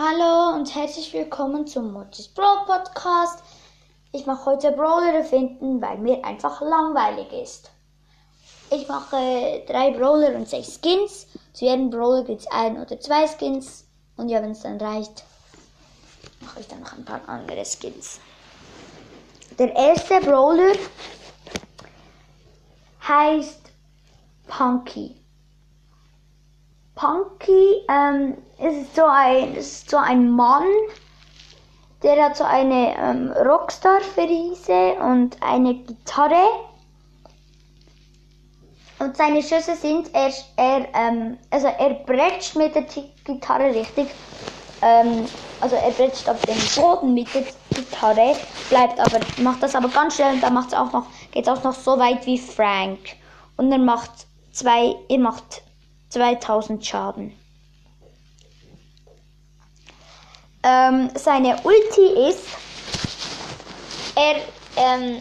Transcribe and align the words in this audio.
Hallo 0.00 0.54
und 0.54 0.72
herzlich 0.76 1.12
willkommen 1.12 1.66
zum 1.66 1.92
Motis 1.92 2.28
Brawl 2.28 2.64
Podcast. 2.66 3.42
Ich 4.12 4.26
mache 4.26 4.46
heute 4.46 4.70
Brawler 4.70 5.12
erfinden, 5.12 5.82
weil 5.82 5.98
mir 5.98 6.24
einfach 6.24 6.60
langweilig 6.60 7.32
ist. 7.32 7.72
Ich 8.70 8.86
mache 8.86 9.64
drei 9.66 9.90
Brawler 9.90 10.36
und 10.36 10.48
sechs 10.48 10.78
Skins. 10.80 11.26
Zu 11.52 11.64
jedem 11.64 11.90
Brawler 11.90 12.22
gibt 12.22 12.42
es 12.42 12.46
ein 12.46 12.80
oder 12.80 13.00
zwei 13.00 13.26
Skins. 13.26 13.88
Und 14.16 14.28
ja, 14.28 14.40
wenn 14.40 14.52
es 14.52 14.60
dann 14.60 14.80
reicht, 14.80 15.24
mache 16.42 16.60
ich 16.60 16.68
dann 16.68 16.78
noch 16.78 16.92
ein 16.92 17.04
paar 17.04 17.28
andere 17.28 17.64
Skins. 17.64 18.20
Der 19.58 19.74
erste 19.74 20.20
Brawler 20.20 20.74
heißt 23.02 23.62
Punky. 24.46 25.16
Punky 26.98 27.86
ähm, 27.88 28.36
ist, 28.58 28.96
so 28.96 29.04
ein, 29.04 29.54
ist 29.54 29.88
so 29.88 29.96
ein 29.96 30.30
Mann, 30.30 30.66
der 32.02 32.24
hat 32.24 32.36
so 32.36 32.42
eine 32.42 32.96
ähm, 32.96 33.32
Rockstar-Frise 33.32 34.94
und 35.00 35.40
eine 35.40 35.74
Gitarre. 35.74 36.42
Und 38.98 39.16
seine 39.16 39.40
Schüsse 39.42 39.76
sind, 39.76 40.12
er, 40.12 40.32
er, 40.56 40.88
ähm, 40.92 41.38
also 41.50 41.68
er 41.68 41.90
bretscht 42.04 42.56
mit 42.56 42.74
der 42.74 42.84
Gitarre 43.24 43.72
richtig. 43.72 44.08
Ähm, 44.82 45.26
also 45.60 45.76
er 45.76 45.92
bretscht 45.92 46.28
auf 46.28 46.40
den 46.42 46.56
Boden 46.74 47.14
mit 47.14 47.32
der 47.32 47.44
Gitarre, 47.74 48.34
bleibt 48.70 48.98
aber, 48.98 49.20
macht 49.40 49.62
das 49.62 49.76
aber 49.76 49.88
ganz 49.88 50.16
schnell 50.16 50.34
und 50.34 50.42
dann 50.42 50.54
macht 50.54 50.68
es 50.68 50.74
auch 50.74 50.92
noch, 50.92 51.06
geht 51.30 51.46
es 51.46 51.48
auch 51.48 51.62
noch 51.62 51.74
so 51.74 51.96
weit 51.96 52.26
wie 52.26 52.38
Frank. 52.38 52.98
Und 53.56 53.70
er 53.70 53.78
macht 53.78 54.10
zwei, 54.50 54.96
er 55.08 55.18
macht 55.18 55.62
2000 56.10 56.84
Schaden. 56.84 57.38
Ähm, 60.62 61.10
seine 61.14 61.60
Ulti 61.62 62.28
ist, 62.28 62.46
er, 64.14 64.36
ähm, 64.76 65.20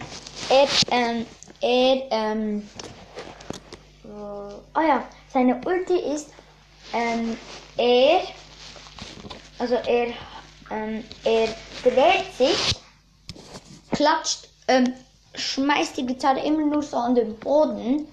er, 0.49 0.67
ähm, 0.91 1.25
er, 1.61 2.11
ähm, 2.11 2.69
oh 4.03 4.81
ja, 4.81 5.03
seine 5.31 5.61
Ulti 5.65 5.99
ist, 5.99 6.29
ähm, 6.93 7.37
er, 7.77 8.21
also 9.59 9.75
er, 9.75 10.07
ähm, 10.71 11.03
er 11.23 11.47
dreht 11.83 12.33
sich, 12.35 12.75
klatscht, 13.91 14.49
ähm, 14.67 14.93
schmeißt 15.35 15.97
die 15.97 16.05
Gitarre 16.05 16.39
immer 16.39 16.65
nur 16.65 16.81
so 16.81 16.97
an 16.97 17.15
den 17.15 17.37
Boden 17.37 18.07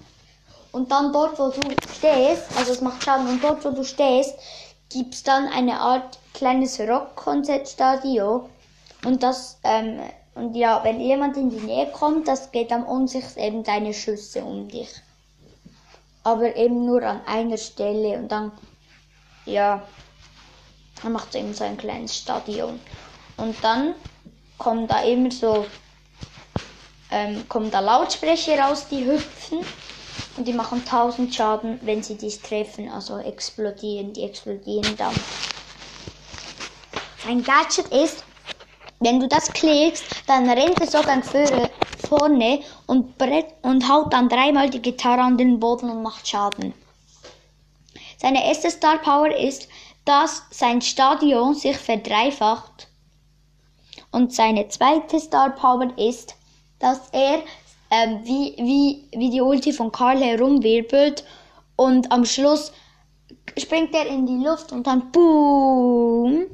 und 0.75 0.91
dann 0.91 1.13
dort, 1.13 1.39
wo 1.39 1.47
du 1.51 1.61
stehst, 1.95 2.43
also 2.57 2.73
es 2.73 2.81
macht 2.81 3.01
Schaden, 3.01 3.29
und 3.29 3.41
dort, 3.41 3.63
wo 3.63 3.69
du 3.69 3.85
stehst, 3.85 4.37
gibt 4.89 5.13
es 5.13 5.23
dann 5.23 5.47
eine 5.47 5.79
Art 5.79 6.19
kleines 6.33 6.81
Rockkonzertstadio. 6.81 8.49
Und 9.05 9.23
das, 9.23 9.57
ähm, 9.63 10.01
und 10.33 10.53
ja, 10.53 10.83
wenn 10.83 10.99
jemand 10.99 11.37
in 11.37 11.49
die 11.49 11.65
Nähe 11.65 11.89
kommt, 11.93 12.27
das 12.27 12.51
geht 12.51 12.71
dann 12.71 12.83
um 12.83 13.07
sich 13.07 13.23
eben 13.37 13.63
deine 13.63 13.93
Schüsse 13.93 14.43
um 14.43 14.67
dich. 14.67 14.89
Aber 16.23 16.53
eben 16.57 16.85
nur 16.85 17.03
an 17.03 17.21
einer 17.25 17.57
Stelle 17.57 18.17
und 18.17 18.29
dann, 18.29 18.51
ja, 19.45 19.81
dann 21.01 21.13
macht 21.13 21.29
es 21.29 21.35
eben 21.35 21.53
so 21.53 21.63
ein 21.63 21.77
kleines 21.77 22.17
Stadion. 22.17 22.81
Und 23.37 23.55
dann 23.63 23.95
kommen 24.57 24.87
da 24.87 25.03
immer 25.03 25.31
so, 25.31 25.65
ähm, 27.11 27.47
kommen 27.47 27.71
da 27.71 27.79
Lautsprecher 27.79 28.59
raus, 28.59 28.87
die 28.91 29.05
hüpfen. 29.05 29.59
Und 30.37 30.47
die 30.47 30.53
machen 30.53 30.79
1000 30.79 31.33
Schaden, 31.33 31.79
wenn 31.83 32.03
sie 32.03 32.17
dich 32.17 32.41
treffen. 32.41 32.89
Also 32.89 33.17
explodieren. 33.17 34.13
Die 34.13 34.23
explodieren 34.23 34.95
dann. 34.97 35.13
Ein 37.27 37.43
Gadget 37.43 37.87
ist, 37.87 38.23
wenn 38.99 39.19
du 39.19 39.27
das 39.27 39.51
klickst, 39.51 40.03
dann 40.27 40.49
rennt 40.49 40.79
er 40.79 40.87
sogar 40.87 41.21
vorne 42.07 42.61
und, 42.85 43.17
brett 43.17 43.47
und 43.61 43.89
haut 43.89 44.13
dann 44.13 44.29
dreimal 44.29 44.69
die 44.69 44.81
Gitarre 44.81 45.21
an 45.21 45.37
den 45.37 45.59
Boden 45.59 45.89
und 45.89 46.03
macht 46.03 46.27
Schaden. 46.27 46.73
Seine 48.17 48.45
erste 48.45 48.71
Star 48.71 48.97
Power 48.99 49.35
ist, 49.35 49.67
dass 50.05 50.43
sein 50.51 50.81
Stadion 50.81 51.55
sich 51.55 51.77
verdreifacht. 51.77 52.87
Und 54.11 54.33
seine 54.33 54.67
zweite 54.69 55.19
Star 55.19 55.49
Power 55.49 55.97
ist, 55.97 56.35
dass 56.79 57.09
er 57.11 57.41
ähm, 57.91 58.19
wie, 58.23 58.55
wie, 58.57 59.17
wie 59.17 59.29
die 59.29 59.41
Ulti 59.41 59.73
von 59.73 59.91
Karl 59.91 60.21
herumwirbelt 60.21 61.23
und 61.75 62.11
am 62.11 62.25
Schluss 62.25 62.71
springt 63.57 63.93
er 63.93 64.07
in 64.07 64.25
die 64.25 64.43
Luft 64.43 64.71
und 64.71 64.87
dann 64.87 65.11
boom 65.11 66.45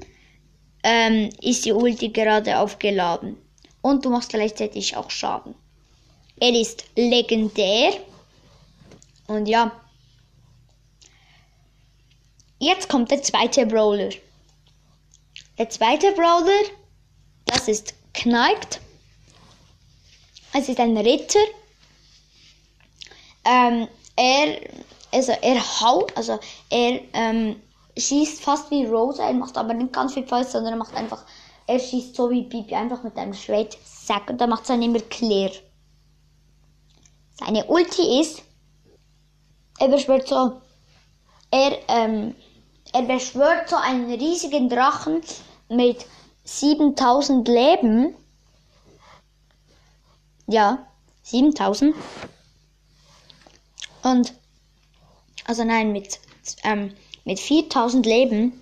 ähm, 0.84 1.30
ist 1.42 1.66
die 1.66 1.74
Ulti 1.74 2.10
gerade 2.10 2.58
aufgeladen. 2.58 3.38
Und 3.82 4.06
du 4.06 4.10
machst 4.10 4.30
gleichzeitig 4.30 4.96
auch 4.96 5.10
Schaden. 5.10 5.56
Er 6.40 6.54
ist 6.54 6.86
legendär. 6.96 7.94
Und 9.28 9.48
ja. 9.48 9.72
Jetzt 12.60 12.90
kommt 12.90 13.10
der 13.10 13.24
zweite 13.24 13.66
Brawler. 13.66 14.10
Der 15.58 15.70
zweite 15.70 16.12
Brawler, 16.12 16.64
das 17.46 17.68
ist 17.68 17.96
Knight. 18.14 18.80
Es 20.54 20.68
ist 20.68 20.80
ein 20.80 20.98
Ritter. 20.98 21.40
Ähm, 23.46 23.88
er, 24.16 24.62
also 25.12 25.32
er 25.42 25.82
haut, 25.82 26.16
also 26.16 26.40
er 26.70 27.02
ähm, 27.14 27.62
schießt 27.98 28.42
fast 28.42 28.70
wie 28.70 28.86
Rosa, 28.86 29.28
er 29.28 29.34
macht 29.34 29.58
aber 29.58 29.74
nicht 29.74 29.94
ganz 29.94 30.14
viel 30.14 30.28
falsch, 30.28 30.50
sondern 30.50 30.74
er 30.74 30.78
macht 30.78 30.96
einfach, 30.96 31.24
er 31.68 31.80
schießt 31.80 32.16
so 32.16 32.30
wie 32.30 32.44
Bibi, 32.44 32.76
einfach 32.76 33.04
mit 33.04 33.18
einem 33.18 33.34
Schwert, 33.34 33.78
zack, 33.84 34.30
und 34.30 34.40
dann 34.40 34.50
macht 34.50 34.64
es 34.64 34.68
dann 34.68 34.82
immer 34.82 35.00
clear. 35.00 35.52
Seine 37.40 37.66
Ulti 37.66 38.20
ist, 38.22 38.44
er 39.80 39.88
beschwört 39.88 40.28
so, 40.28 40.62
er, 41.50 41.78
ähm, 41.88 42.36
er 42.94 43.02
beschwört 43.04 43.70
so 43.70 43.78
einen 43.78 44.12
riesigen 44.12 44.70
Drachen 44.70 45.22
mit 45.70 46.06
7000 46.44 47.48
Leben 47.48 48.16
ja, 50.48 50.86
7000. 51.24 51.96
Und, 54.04 54.34
also 55.46 55.64
nein, 55.64 55.92
mit, 55.92 56.20
ähm, 56.64 56.94
mit 57.26 57.40
4000 57.40 58.06
Leben. 58.06 58.62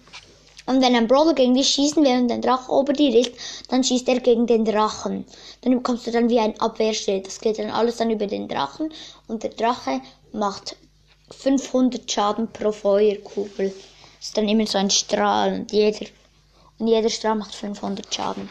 Und 0.66 0.82
wenn 0.82 0.96
ein 0.96 1.08
Brawler 1.08 1.34
gegen 1.34 1.56
dich 1.56 1.70
schießen 1.70 2.04
will 2.04 2.22
und 2.22 2.32
ein 2.32 2.44
Drache 2.44 2.72
ober 2.72 2.94
dir 2.94 3.18
ist, 3.20 3.32
dann 3.70 3.84
schießt 3.84 4.08
er 4.08 4.20
gegen 4.20 4.46
den 4.46 4.66
Drachen. 4.66 5.26
Dann 5.62 5.74
bekommst 5.74 6.06
du 6.06 6.12
dann 6.12 6.30
wie 6.30 6.40
ein 6.40 6.60
Abwehrschild. 6.60 7.26
Das 7.26 7.40
geht 7.40 7.58
dann 7.58 7.72
alles 7.72 7.98
dann 7.98 8.12
über 8.12 8.28
den 8.28 8.48
Drachen. 8.48 8.94
Und 9.28 9.42
der 9.42 9.50
Drache 9.50 10.02
macht 10.32 10.76
500 11.32 12.12
Schaden 12.12 12.52
pro 12.52 12.72
Feuerkugel. 12.72 13.74
Das 14.18 14.28
ist 14.28 14.38
dann 14.38 14.48
immer 14.48 14.68
so 14.68 14.78
ein 14.78 14.90
Strahl 14.90 15.54
und 15.54 15.72
jeder, 15.72 16.06
und 16.78 16.88
jeder 16.88 17.10
Strahl 17.10 17.36
macht 17.36 17.56
500 17.56 18.14
Schaden. 18.14 18.50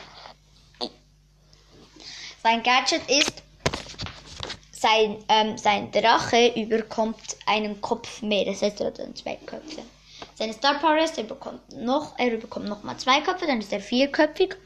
Sein 2.43 2.63
Gadget 2.63 3.03
ist, 3.09 3.43
sein, 4.71 5.25
ähm, 5.29 5.59
sein 5.59 5.91
Drache 5.91 6.53
überkommt 6.55 7.37
einen 7.47 7.81
Kopf 7.81 8.23
mehr. 8.23 8.45
Das 8.45 8.63
heißt, 8.63 8.81
er 8.81 8.89
hat 8.89 8.99
dann 8.99 9.15
zwei 9.17 9.37
Köpfe. 9.37 9.83
Seine 10.37 10.53
Star 10.53 10.79
Power 10.79 10.99
ist, 10.99 11.19
er 11.19 11.25
bekommt 11.25 11.73
noch, 11.73 12.17
er 12.19 12.37
bekommt 12.37 12.67
noch 12.67 12.85
mal 12.85 12.97
zwei 12.97 13.21
Köpfe, 13.21 13.47
dann 13.47 13.61
ist 13.61 13.73
er 13.73 13.81
vierköpfig. 13.81 14.57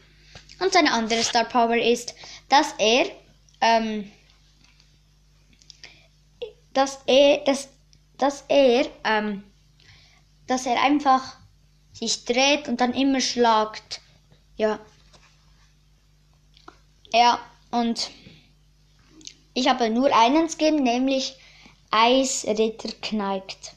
Und 0.60 0.72
seine 0.72 0.93
andere 0.93 1.22
Star 1.22 1.44
Power 1.44 1.77
ist, 1.77 2.15
dass 2.49 2.75
er, 2.78 3.06
ähm, 3.60 4.12
dass 6.75 7.00
er, 7.06 7.39
dass, 7.44 7.69
dass 8.19 8.44
er, 8.49 8.87
ähm, 9.04 9.44
dass 10.47 10.66
er 10.66 10.83
einfach 10.83 11.37
sich 11.93 12.25
dreht 12.27 12.69
und 12.69 12.81
dann 12.81 12.93
immer 12.93 13.21
schlagt. 13.21 14.01
Ja. 14.57 14.78
Ja, 17.15 17.41
und 17.72 18.10
ich 19.54 19.69
habe 19.69 19.91
nur 19.91 20.15
einen 20.15 20.48
Skin, 20.48 20.83
nämlich 20.83 21.36
Eisritter 21.91 22.91
kneigt. 23.03 23.72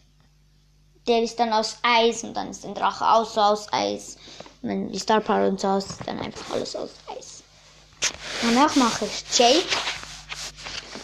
Der 1.07 1.21
ist 1.21 1.39
dann 1.39 1.51
aus 1.51 1.77
Eis 1.81 2.23
und 2.23 2.33
dann 2.33 2.49
ist 2.49 2.63
der 2.63 2.73
Drache 2.73 3.05
auch 3.05 3.25
so 3.25 3.41
aus 3.41 3.71
Eis. 3.73 4.17
Und 4.61 4.69
dann 4.69 4.91
die 4.91 4.99
Star 4.99 5.19
Power 5.19 5.47
und 5.47 5.59
so 5.59 5.67
aus, 5.67 5.85
dann 6.05 6.19
einfach 6.19 6.51
alles 6.51 6.75
aus 6.75 6.91
Eis. 7.15 7.43
Danach 8.41 8.75
mache 8.75 9.05
ich 9.05 9.37
Jake. 9.37 9.65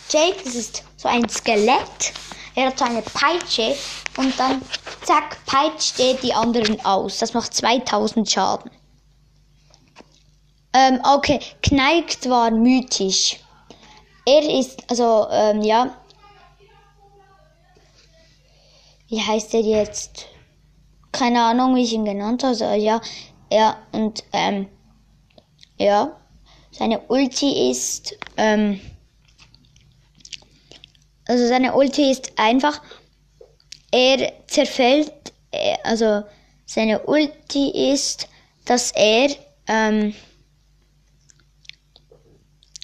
Jake, 0.10 0.44
das 0.44 0.56
ist 0.56 0.84
so 0.98 1.08
ein 1.08 1.28
Skelett. 1.30 2.14
Er 2.56 2.68
hat 2.68 2.80
so 2.80 2.86
eine 2.86 3.02
Peitsche 3.02 3.76
und 4.18 4.38
dann 4.40 4.62
zack, 5.04 5.38
peitscht 5.46 6.00
er 6.00 6.16
die 6.16 6.34
anderen 6.34 6.84
aus. 6.86 7.20
Das 7.20 7.34
macht 7.34 7.54
2000 7.54 8.30
Schaden. 8.30 8.72
Ähm, 10.74 11.02
okay, 11.04 11.40
Kneigt 11.62 12.30
war 12.30 12.52
mythisch. 12.52 13.40
Er 14.26 14.60
ist, 14.60 14.90
also, 14.90 15.28
ähm, 15.32 15.62
ja. 15.62 15.96
Wie 19.08 19.22
heißt 19.22 19.54
er 19.54 19.62
jetzt? 19.62 20.28
Keine 21.12 21.44
Ahnung, 21.44 21.76
wie 21.76 21.84
ich 21.84 21.94
ihn 21.94 22.06
genannt 22.06 22.44
habe. 22.44 22.52
Also, 22.54 22.66
ja, 22.66 23.02
Ja, 23.52 23.78
und 23.92 24.24
ähm, 24.32 24.70
ja, 25.78 26.16
seine 26.72 27.00
Ulti 27.10 27.70
ist, 27.70 28.16
ähm, 28.38 28.80
also 31.28 31.46
seine 31.48 31.74
Ulti 31.76 32.12
ist 32.12 32.32
einfach, 32.38 32.82
er 33.92 34.32
zerfällt, 34.48 35.12
äh, 35.52 35.76
also 35.84 36.24
seine 36.66 37.02
Ulti 37.02 37.92
ist, 37.92 38.30
dass 38.64 38.92
er, 38.92 39.32
ähm, 39.68 40.16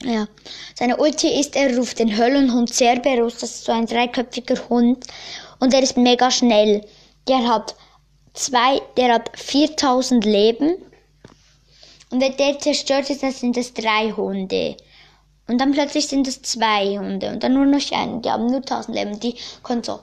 ja, 0.03 0.27
seine 0.75 0.97
Ulti 0.97 1.39
ist, 1.39 1.55
er 1.55 1.75
ruft 1.77 1.99
den 1.99 2.15
Höllenhund 2.17 2.73
Cerberus, 2.73 3.39
das 3.39 3.55
ist 3.55 3.65
so 3.65 3.71
ein 3.71 3.87
dreiköpfiger 3.87 4.69
Hund 4.69 5.05
und 5.59 5.73
er 5.73 5.81
ist 5.81 5.97
mega 5.97 6.29
schnell. 6.29 6.85
Der 7.27 7.47
hat 7.47 7.75
zwei, 8.33 8.81
der 8.95 9.15
hat 9.15 9.31
4000 9.37 10.23
Leben 10.23 10.75
und 12.09 12.21
wenn 12.21 12.37
der 12.37 12.59
zerstört 12.59 13.09
ist, 13.09 13.23
dann 13.23 13.31
sind 13.31 13.57
es 13.57 13.73
drei 13.73 14.11
Hunde. 14.15 14.77
Und 15.47 15.59
dann 15.59 15.71
plötzlich 15.71 16.07
sind 16.07 16.27
es 16.27 16.41
zwei 16.41 16.97
Hunde 16.97 17.29
und 17.29 17.43
dann 17.43 17.53
nur 17.53 17.65
noch 17.65 17.91
einen. 17.91 18.21
Die 18.21 18.29
haben 18.29 18.47
nur 18.47 18.57
1000 18.57 18.95
Leben. 18.95 19.19
Die 19.19 19.35
können 19.63 19.83
so 19.83 19.99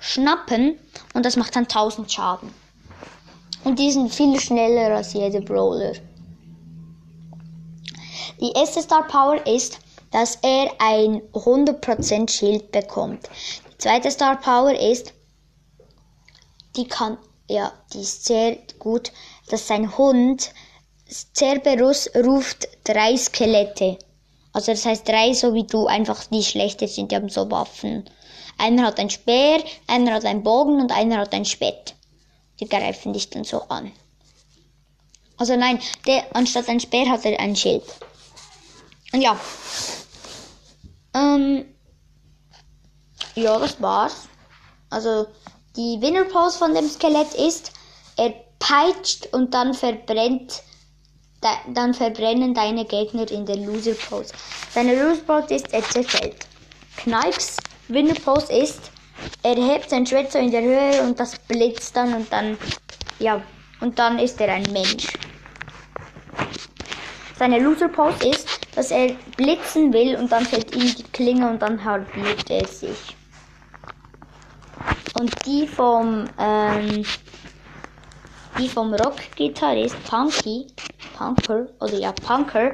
schnappen 0.00 0.78
und 1.14 1.24
das 1.24 1.36
macht 1.36 1.54
dann 1.56 1.64
1000 1.64 2.10
Schaden. 2.10 2.52
Und 3.64 3.78
die 3.78 3.92
sind 3.92 4.12
viel 4.12 4.38
schneller 4.40 4.96
als 4.96 5.12
jeder 5.12 5.40
Brawler. 5.40 5.92
Die 8.40 8.52
erste 8.52 8.80
Star 8.80 9.06
Power 9.06 9.46
ist, 9.46 9.78
dass 10.10 10.36
er 10.42 10.72
ein 10.78 11.22
100% 11.32 12.30
Schild 12.30 12.72
bekommt. 12.72 13.28
Die 13.72 13.78
zweite 13.78 14.10
Star 14.10 14.40
Power 14.40 14.72
ist, 14.72 15.12
die 16.76 16.88
kann, 16.88 17.18
ja, 17.48 17.72
die 17.92 18.00
ist 18.00 18.24
sehr 18.24 18.56
gut, 18.78 19.12
dass 19.48 19.66
sein 19.66 19.96
Hund 19.98 20.52
Cerberus 21.34 22.08
ruft 22.14 22.68
drei 22.84 23.16
Skelette. 23.16 23.98
Also 24.52 24.72
das 24.72 24.84
heißt 24.86 25.08
drei, 25.08 25.32
so 25.32 25.54
wie 25.54 25.64
du, 25.64 25.86
einfach 25.86 26.24
die 26.24 26.42
schlechter 26.42 26.88
sind, 26.88 27.12
die 27.12 27.16
haben 27.16 27.28
so 27.28 27.50
Waffen. 27.50 28.08
Einer 28.58 28.86
hat 28.86 28.98
ein 28.98 29.10
Speer, 29.10 29.62
einer 29.86 30.14
hat 30.14 30.24
einen 30.24 30.42
Bogen 30.42 30.80
und 30.80 30.92
einer 30.92 31.18
hat 31.18 31.34
ein 31.34 31.44
Spett. 31.44 31.94
Die 32.58 32.68
greifen 32.68 33.12
dich 33.12 33.30
dann 33.30 33.44
so 33.44 33.62
an. 33.68 33.92
Also 35.36 35.56
nein, 35.56 35.80
der 36.06 36.24
anstatt 36.34 36.68
ein 36.68 36.80
Speer 36.80 37.08
hat 37.08 37.24
er 37.24 37.38
ein 37.40 37.56
Schild. 37.56 37.82
Und 39.12 39.20
ja. 39.20 39.38
Ähm, 41.14 41.64
ja, 43.34 43.58
das 43.58 43.80
war's. 43.80 44.28
Also 44.90 45.26
die 45.76 45.98
Winnerpose 46.00 46.58
von 46.58 46.74
dem 46.74 46.88
Skelett 46.88 47.34
ist, 47.34 47.72
er 48.16 48.34
peitscht 48.58 49.28
und 49.32 49.54
dann 49.54 49.74
verbrennt 49.74 50.62
da, 51.40 51.58
dann 51.72 51.94
verbrennen 51.94 52.54
deine 52.54 52.84
Gegner 52.84 53.30
in 53.30 53.46
der 53.46 53.56
Loser 53.56 53.94
Pose. 53.94 54.32
Seine 54.72 55.02
Loser 55.02 55.22
Pose 55.22 55.54
ist, 55.54 55.72
er 55.72 55.82
zerfällt. 55.82 56.36
Kneips 56.96 57.56
Winner 57.88 58.14
Pose 58.14 58.52
ist, 58.52 58.90
er 59.42 59.54
hebt 59.54 59.90
sein 59.90 60.06
Schwert 60.06 60.32
so 60.32 60.38
in 60.38 60.50
der 60.50 60.62
Höhe 60.62 61.02
und 61.02 61.18
das 61.18 61.38
blitzt 61.38 61.96
dann 61.96 62.14
und 62.14 62.30
dann, 62.32 62.58
ja, 63.18 63.42
und 63.80 63.98
dann 63.98 64.18
ist 64.18 64.40
er 64.40 64.52
ein 64.52 64.70
Mensch. 64.70 65.06
Seine 67.38 67.58
Loser 67.58 67.88
Pose 67.88 68.28
ist, 68.28 68.46
dass 68.80 68.92
er 68.92 69.14
blitzen 69.36 69.92
will 69.92 70.16
und 70.16 70.32
dann 70.32 70.46
fällt 70.46 70.74
ihm 70.74 70.94
die 70.94 71.02
Klinge 71.12 71.50
und 71.50 71.60
dann 71.60 71.84
halbiert 71.84 72.48
er 72.48 72.66
sich. 72.66 73.14
Und 75.20 75.30
die 75.44 75.66
vom, 75.66 76.24
ähm, 76.38 77.04
die 78.58 78.68
vom 78.70 78.94
Rockgitarrist 78.94 80.02
Punky 80.04 80.66
Punker, 81.18 81.66
oder 81.78 81.92
ja, 81.92 82.12
Punker, 82.26 82.72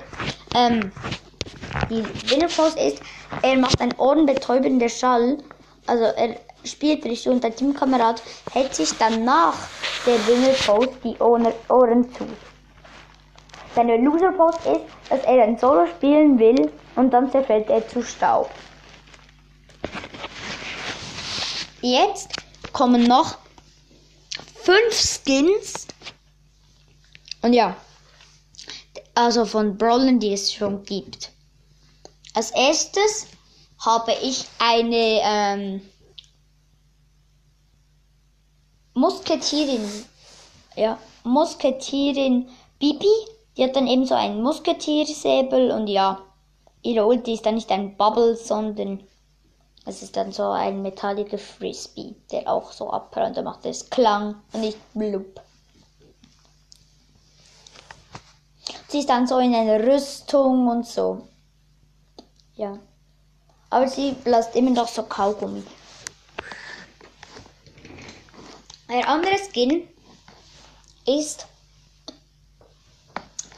ähm, 0.54 0.92
die 1.90 2.04
Winnerpose 2.30 2.78
ist, 2.78 3.02
er 3.42 3.56
macht 3.56 3.80
einen 3.80 3.94
ohrenbetäubenden 3.98 4.88
Schall, 4.88 5.38
also 5.88 6.04
er 6.04 6.36
spielt 6.62 7.04
richtig 7.04 7.28
und 7.32 7.42
der 7.42 7.56
Teamkamerad 7.56 8.22
hält 8.52 8.76
sich 8.76 8.92
dann 8.96 9.24
nach 9.24 9.56
der 10.06 10.24
Winnerpose 10.28 10.92
die 11.02 11.16
Ohren 11.18 12.14
zu. 12.14 12.28
Seine 13.76 13.98
Loserpose 13.98 14.58
ist, 14.70 14.84
dass 15.10 15.22
er 15.24 15.44
ein 15.44 15.58
Solo 15.58 15.86
spielen 15.86 16.38
will 16.38 16.72
und 16.94 17.10
dann 17.10 17.30
zerfällt 17.30 17.68
er 17.68 17.86
zu 17.86 18.02
Staub. 18.02 18.50
Jetzt 21.82 22.30
kommen 22.72 23.04
noch 23.04 23.36
fünf 24.62 24.94
Skins. 24.94 25.86
Und 27.42 27.52
ja, 27.52 27.76
also 29.14 29.44
von 29.44 29.76
Brawlern, 29.76 30.20
die 30.20 30.32
es 30.32 30.54
schon 30.54 30.82
gibt. 30.84 31.30
Als 32.32 32.52
erstes 32.52 33.26
habe 33.84 34.14
ich 34.22 34.46
eine 34.58 35.20
ähm, 35.22 35.82
Musketierin, 38.94 39.86
ja, 40.76 40.98
Musketierin 41.24 42.48
Bibi. 42.78 43.35
Die 43.56 43.64
hat 43.64 43.76
dann 43.76 43.86
eben 43.86 44.04
so 44.04 44.14
einen 44.14 44.42
Musketiersäbel 44.42 45.70
und 45.70 45.86
ja, 45.86 46.20
ihre 46.82 47.06
Ulti 47.06 47.34
ist 47.34 47.46
dann 47.46 47.54
nicht 47.54 47.70
ein 47.70 47.96
Bubble, 47.96 48.36
sondern 48.36 49.02
es 49.86 50.02
ist 50.02 50.16
dann 50.16 50.32
so 50.32 50.50
ein 50.50 50.82
metalliger 50.82 51.38
Frisbee, 51.38 52.16
der 52.30 52.52
auch 52.52 52.72
so 52.72 52.90
abprallt. 52.90 53.36
Da 53.36 53.42
macht 53.42 53.64
es 53.64 53.88
Klang 53.88 54.34
und 54.52 54.60
nicht 54.60 54.78
blub. 54.94 55.40
Sie 58.88 58.98
ist 58.98 59.08
dann 59.08 59.26
so 59.26 59.38
in 59.38 59.54
einer 59.54 59.84
Rüstung 59.86 60.68
und 60.68 60.86
so. 60.86 61.26
Ja. 62.56 62.78
Aber 63.70 63.88
sie 63.88 64.12
bläst 64.12 64.54
immer 64.54 64.70
noch 64.70 64.88
so 64.88 65.02
Kaugummi. 65.02 65.62
Ein 68.88 69.04
anderes 69.04 69.48
Skin 69.52 69.88
ist. 71.06 71.46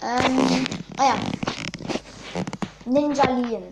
Ähm, 0.02 0.66
ah 0.96 1.04
ja. 1.04 1.14
Ninja 2.84 3.24
Leon. 3.30 3.64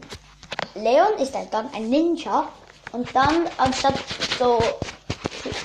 Leon 0.75 1.19
ist 1.19 1.35
halt 1.35 1.53
dann 1.53 1.73
ein 1.75 1.89
Ninja 1.89 2.49
und 2.93 3.09
dann 3.15 3.49
anstatt 3.57 3.95
so 4.39 4.59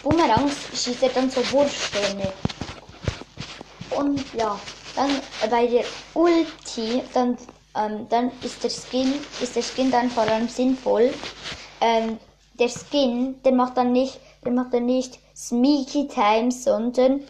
Boomerangs 0.03 0.55
schießt 0.73 1.03
er 1.03 1.09
dann 1.09 1.29
so 1.29 1.41
Wurfsterne. 1.51 2.31
Und 3.91 4.33
ja. 4.33 4.59
Dann 4.95 5.09
bei 5.49 5.67
der 5.67 5.85
Ulti, 6.13 7.01
dann, 7.13 7.37
ähm, 7.77 8.07
dann 8.09 8.31
ist 8.43 8.61
der 8.63 8.69
Skin, 8.69 9.13
ist 9.41 9.55
der 9.55 9.63
Skin 9.63 9.89
dann 9.89 10.09
vor 10.09 10.23
allem 10.23 10.49
sinnvoll. 10.49 11.13
Ähm, 11.79 12.19
der 12.59 12.67
Skin, 12.67 13.41
der 13.43 13.53
macht 13.53 13.77
dann 13.77 13.93
nicht, 13.93 14.19
der 14.43 14.51
macht 14.51 14.73
dann 14.73 14.85
nicht 14.85 15.17
Sneaky 15.33 16.09
Time, 16.09 16.51
sondern, 16.51 17.21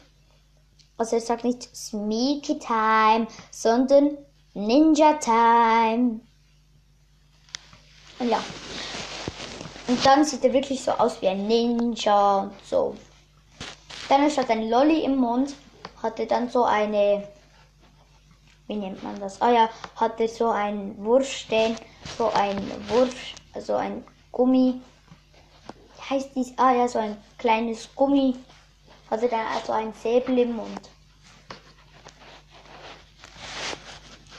also 1.02 1.16
er 1.16 1.22
sagt 1.22 1.44
nicht 1.44 1.76
Sneaky 1.76 2.60
Time, 2.60 3.28
sondern 3.50 4.18
Ninja 4.54 5.14
Time. 5.14 6.20
Und 8.20 8.30
ja. 8.30 8.44
Und 9.88 10.06
dann 10.06 10.24
sieht 10.24 10.44
er 10.46 10.54
wirklich 10.54 10.84
so 10.84 10.92
aus 10.92 11.20
wie 11.22 11.28
ein 11.28 11.48
Ninja 11.48 12.42
und 12.42 12.54
so. 12.64 12.96
Dann 14.10 14.30
statt 14.30 14.52
ein 14.52 14.70
Lolly 14.70 15.04
im 15.04 15.16
Mund 15.16 15.56
hat 16.04 16.20
er 16.20 16.28
dann 16.28 16.50
so 16.50 16.66
eine 16.66 17.24
wie 18.68 18.76
nennt 18.76 19.04
man 19.04 19.20
das? 19.20 19.42
Ah 19.42 19.52
ja, 19.52 19.70
hatte 19.96 20.30
so 20.30 20.50
ein 20.50 20.96
Wurfstern, 21.04 21.76
so 22.18 22.30
ein 22.30 22.58
Wurf, 22.88 23.14
also 23.54 23.76
ein 23.76 24.06
Gummi. 24.32 24.80
Wie 25.98 26.10
heißt 26.10 26.30
dies? 26.36 26.54
Ah 26.58 26.72
ja, 26.72 26.88
so 26.88 27.00
ein 27.00 27.18
kleines 27.38 27.90
Gummi. 27.96 28.36
Hatte 29.10 29.28
dann 29.28 29.46
also 29.48 29.74
ein 29.74 29.92
Säbel 29.94 30.38
im 30.38 30.56
Mund. 30.56 30.91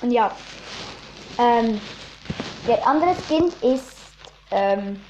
Und 0.02 0.10
ja, 0.10 0.36
ähm, 1.38 1.80
der 2.66 2.86
andere 2.86 3.14
Skin 3.14 3.52
ist 3.60 3.96
ähm, 4.50 5.00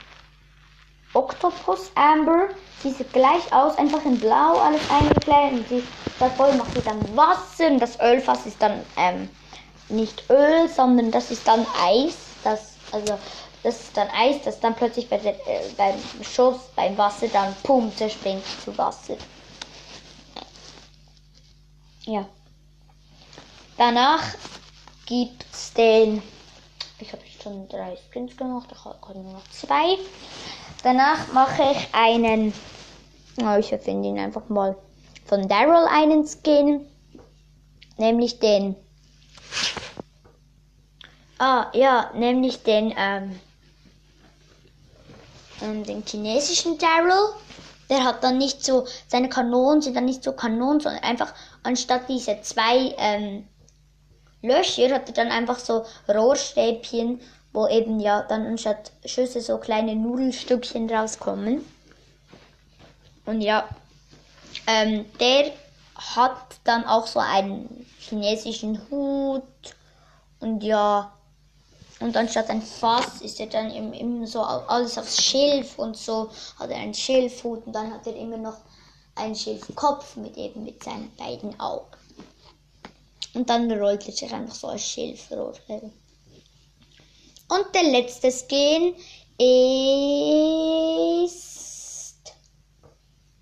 Octopus 1.14 1.92
Amber. 1.94 2.48
Sie 2.82 2.90
sieht 2.90 3.12
gleich 3.12 3.52
aus, 3.52 3.76
einfach 3.78 4.04
in 4.04 4.20
Blau 4.20 4.58
alles 4.58 4.88
eingekleidet. 4.90 5.60
Und 5.60 5.68
sie 5.68 5.88
voll 6.36 6.54
macht 6.54 6.72
sie 6.74 6.82
dann 6.82 7.16
Wasser. 7.16 7.68
Und 7.68 7.80
das 7.80 7.98
Ölfass 8.00 8.46
ist 8.46 8.62
dann 8.62 8.86
ähm, 8.96 9.30
nicht 9.88 10.28
Öl, 10.30 10.68
sondern 10.68 11.10
das 11.10 11.30
ist 11.30 11.46
dann 11.48 11.66
Eis. 11.74 12.38
Das, 12.42 12.80
also, 12.90 13.18
das 13.62 13.80
ist 13.84 13.96
dann 13.96 14.08
Eis, 14.10 14.42
das 14.42 14.60
dann 14.60 14.74
plötzlich 14.76 15.08
bei 15.08 15.18
der, 15.18 15.34
äh, 15.46 15.70
beim 15.76 16.04
Schuss, 16.22 16.72
beim 16.74 16.96
Wasser 16.98 17.28
dann 17.28 17.62
pum, 17.62 17.94
zerspringt 17.96 18.46
zu 18.60 18.76
Wasser. 18.78 19.16
Ja. 22.06 22.28
Danach 23.76 24.22
gibt 25.12 25.44
es 25.52 25.74
den. 25.74 26.22
Ich 26.98 27.12
habe 27.12 27.22
schon 27.42 27.68
drei 27.68 27.96
Sprints 27.96 28.34
gemacht, 28.34 28.68
ich 28.72 28.82
habe 28.82 29.18
nur 29.18 29.34
noch 29.34 29.46
zwei. 29.50 29.98
Danach 30.82 31.30
mache 31.34 31.62
ich 31.72 31.88
einen, 31.92 32.54
oh, 33.42 33.56
ich 33.58 33.70
erfinde 33.72 34.08
ihn 34.08 34.18
einfach 34.18 34.48
mal, 34.48 34.74
von 35.26 35.46
Daryl 35.48 35.86
einen 35.90 36.26
Skin. 36.26 36.88
nämlich 37.98 38.38
den. 38.38 38.74
Ah, 41.38 41.66
ja, 41.74 42.10
nämlich 42.14 42.62
den, 42.62 42.94
ähm, 42.96 43.38
ähm, 45.60 45.84
den 45.84 46.04
chinesischen 46.06 46.78
Daryl. 46.78 47.34
Der 47.90 48.04
hat 48.04 48.24
dann 48.24 48.38
nicht 48.38 48.64
so, 48.64 48.86
seine 49.08 49.28
Kanonen 49.28 49.82
sind 49.82 49.94
dann 49.94 50.06
nicht 50.06 50.24
so 50.24 50.32
Kanonen, 50.32 50.80
sondern 50.80 51.02
einfach 51.02 51.34
anstatt 51.62 52.08
diese 52.08 52.40
zwei 52.40 52.94
ähm, 52.96 53.46
Löcher 54.42 54.92
hat 54.92 55.08
er 55.08 55.14
dann 55.14 55.28
einfach 55.28 55.58
so 55.58 55.84
Rohrstäbchen, 56.08 57.20
wo 57.52 57.66
eben 57.68 58.00
ja 58.00 58.22
dann 58.22 58.46
anstatt 58.46 58.92
Schüsse 59.04 59.40
so 59.40 59.58
kleine 59.58 59.94
Nudelstückchen 59.94 60.90
rauskommen. 60.90 61.64
Und 63.24 63.40
ja, 63.40 63.68
ähm, 64.66 65.04
der 65.20 65.52
hat 65.96 66.56
dann 66.64 66.84
auch 66.84 67.06
so 67.06 67.20
einen 67.20 67.86
chinesischen 67.98 68.80
Hut 68.90 69.42
und 70.40 70.62
ja, 70.64 71.12
und 72.00 72.16
anstatt 72.16 72.50
ein 72.50 72.62
Fass 72.62 73.20
ist 73.20 73.38
er 73.38 73.46
dann 73.46 73.70
immer, 73.70 73.94
immer 73.94 74.26
so 74.26 74.42
alles 74.42 74.98
aufs 74.98 75.22
Schilf 75.22 75.78
und 75.78 75.96
so 75.96 76.30
hat 76.58 76.70
er 76.70 76.78
einen 76.78 76.94
Schilfhut 76.94 77.64
und 77.64 77.72
dann 77.72 77.92
hat 77.92 78.06
er 78.08 78.16
immer 78.16 78.38
noch 78.38 78.56
einen 79.14 79.36
Schilfkopf 79.36 80.16
mit 80.16 80.36
eben 80.36 80.64
mit 80.64 80.82
seinen 80.82 81.14
beiden 81.16 81.58
Augen. 81.60 81.86
Und 83.34 83.48
dann 83.48 83.70
rollt 83.72 84.02
sich 84.02 84.32
einfach 84.32 84.54
so 84.54 84.68
als 84.68 84.86
Schilfrohr. 84.86 85.54
Und 85.68 87.66
der 87.74 87.84
letzte 87.84 88.30
Skin 88.30 88.94
ist. 89.38 89.92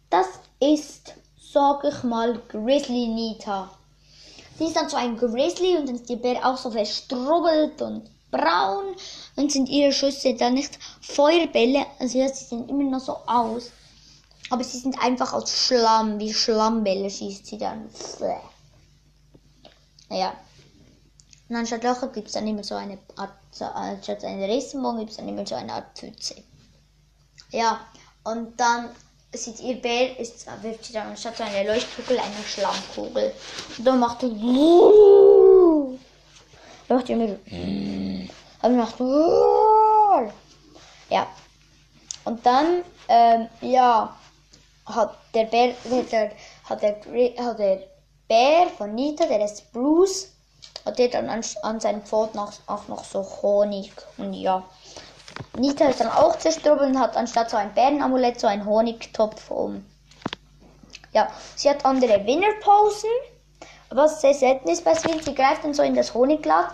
Das 0.09 0.27
ist, 0.61 1.15
sag 1.53 1.85
ich 1.85 2.03
mal, 2.03 2.41
Grizzly 2.49 3.09
Nita. 3.09 3.71
Sie 4.59 4.65
ist 4.67 4.77
dann 4.77 4.89
so 4.89 4.97
ein 4.97 5.17
Grizzly 5.17 5.77
und 5.77 5.89
dann 5.89 5.97
ist 5.97 6.09
die 6.09 6.17
Bär 6.17 6.45
auch 6.45 6.57
so 6.57 6.71
verstrubbelt 6.71 7.81
und 7.81 8.11
braun 8.31 8.95
und 9.37 9.51
sind 9.51 9.69
ihre 9.69 9.93
Schüsse 9.93 10.35
dann 10.35 10.55
nicht 10.55 10.79
Feuerbälle, 11.01 11.87
also 11.99 12.19
sie 12.19 12.29
sehen 12.29 12.69
immer 12.69 12.91
noch 12.91 13.01
so 13.01 13.17
aus. 13.27 13.71
Aber 14.51 14.65
sie 14.65 14.79
sind 14.79 15.03
einfach 15.03 15.33
aus 15.33 15.51
Schlamm, 15.51 16.19
wie 16.19 16.35
Schlammbälle 16.35 17.09
schießt 17.09 17.47
sie 17.47 17.59
dann. 17.59 17.89
Ja. 20.11 20.35
Und 21.49 21.57
anstatt 21.57 21.83
Löcher 21.83 22.09
gibt 22.09 22.29
es 22.29 22.35
dann 22.35 22.47
immer 22.47 22.63
so 22.63 22.75
eine 22.75 22.99
Art, 23.17 23.33
so, 23.51 23.65
anstatt 23.65 24.25
eine 24.25 24.47
Regenbogen 24.47 25.01
gibt 25.01 25.11
es 25.11 25.17
dann 25.17 25.29
immer 25.29 25.47
so 25.47 25.55
eine 25.55 25.73
Art 25.73 25.99
Pfütze. 25.99 26.37
Ja, 27.51 27.81
und 28.25 28.59
dann 28.61 28.91
sieht 29.33 29.61
ihr 29.61 29.81
Bär, 29.81 30.19
ist, 30.19 30.47
wirft 30.63 30.85
sie 30.85 30.93
dann 30.93 31.09
anstatt 31.09 31.37
so 31.37 31.45
eine 31.45 31.67
Leuchtkugel 31.67 32.19
eine 32.19 32.45
Schlammkugel. 32.47 33.33
Und 33.79 33.85
dann 33.85 33.99
macht 33.99 34.23
er. 34.23 34.29
Dann 36.89 36.97
macht 36.99 37.09
ihr 37.09 37.17
immer. 37.17 38.29
Aber 38.63 38.75
macht. 38.75 39.01
Ja. 41.09 41.27
Und 42.25 42.45
dann, 42.45 42.83
ähm, 43.09 43.49
ja, 43.61 44.17
hat 44.87 45.17
der 45.35 45.45
Bär, 45.45 45.75
der, 46.11 46.33
hat 46.65 46.83
der, 46.83 46.97
hat 47.39 47.59
der 47.59 47.83
Bär 48.31 48.69
von 48.79 48.95
Nita, 48.95 49.27
der 49.27 49.45
ist 49.45 49.73
Bruce, 49.73 50.29
hat 50.87 51.01
der 51.01 51.09
dann 51.09 51.29
an, 51.29 51.41
an 51.63 51.81
seinen 51.81 52.03
Pfoten 52.03 52.39
auch, 52.39 52.53
auch 52.69 52.87
noch 52.87 53.03
so 53.03 53.27
Honig. 53.43 53.91
Und 54.19 54.35
ja. 54.35 54.63
Nita 55.59 55.87
ist 55.87 55.99
dann 55.99 56.13
auch 56.13 56.39
zerstrubbelt 56.39 56.91
und 56.91 57.01
hat 57.01 57.17
anstatt 57.17 57.51
so 57.51 57.57
ein 57.57 57.75
Bärenamulett 57.75 58.39
so 58.39 58.47
einen 58.47 58.65
Honigtopf 58.65 59.51
um. 59.51 59.85
Ja, 61.13 61.27
sie 61.57 61.69
hat 61.69 61.85
andere 61.85 62.25
Winnerposen. 62.25 63.11
Was 63.89 64.21
sehr 64.21 64.35
selten 64.35 64.69
ist 64.69 64.85
bei 64.85 64.95
Skin, 64.95 65.21
sie 65.21 65.35
greift 65.35 65.65
dann 65.65 65.75
so 65.75 65.83
in 65.83 65.97
das 65.97 66.15
Honigglas, 66.15 66.67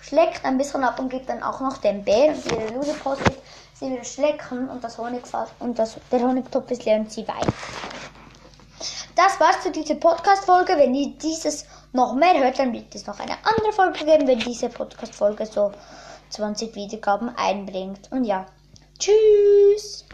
schlägt 0.00 0.44
ein 0.44 0.58
bisschen 0.58 0.82
ab 0.82 0.98
und 0.98 1.10
gibt 1.10 1.28
dann 1.28 1.44
auch 1.44 1.60
noch 1.60 1.78
den 1.78 2.02
Bär. 2.02 2.34
Und 2.34 2.44
ihre 2.50 2.74
Loserpose 2.74 3.22
ist, 3.22 3.38
sie 3.78 3.88
will 3.88 4.04
schlecken 4.04 4.68
und 4.68 4.82
das 4.82 4.98
Honigfass 4.98 5.50
und 5.60 5.78
das, 5.78 5.94
der 6.10 6.22
Honigtopf 6.22 6.72
ist 6.72 6.84
leer 6.84 6.98
und 6.98 7.12
sie 7.12 7.28
weint. 7.28 7.54
Das 9.16 9.38
war's 9.38 9.62
zu 9.62 9.70
dieser 9.70 9.94
Podcast-Folge. 9.94 10.76
Wenn 10.76 10.94
ihr 10.94 11.12
dieses 11.16 11.66
noch 11.92 12.14
mehr 12.14 12.36
hört, 12.38 12.58
dann 12.58 12.72
wird 12.72 12.92
es 12.94 13.06
noch 13.06 13.20
eine 13.20 13.36
andere 13.44 13.72
Folge 13.72 14.04
geben, 14.04 14.26
wenn 14.26 14.40
diese 14.40 14.68
Podcast-Folge 14.68 15.46
so 15.46 15.70
20 16.30 16.74
Wiedergaben 16.74 17.28
einbringt. 17.36 18.10
Und 18.10 18.24
ja, 18.24 18.46
tschüss! 18.98 20.04